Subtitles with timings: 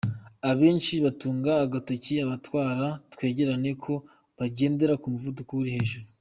[0.49, 3.93] Abenshi batunga agatoki abatwara twegerane ko
[4.39, 6.05] bagendera ku muvuduko uri hejuru.